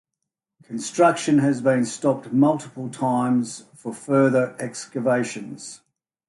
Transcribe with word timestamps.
Construction 0.63 1.37
has 1.37 1.61
been 1.61 1.85
stopped 1.85 2.33
multiple 2.33 2.89
times 2.89 3.65
for 3.75 3.93
further 3.93 4.55
excavations. 4.59 5.81